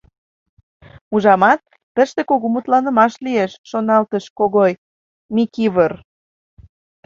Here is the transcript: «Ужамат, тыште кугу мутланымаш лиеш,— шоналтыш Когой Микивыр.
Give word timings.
«Ужамат, 1.13 1.61
тыште 1.95 2.21
кугу 2.29 2.47
мутланымаш 2.53 3.13
лиеш,— 3.25 3.51
шоналтыш 3.69 4.25
Когой 4.39 4.71
Микивыр. 5.35 5.93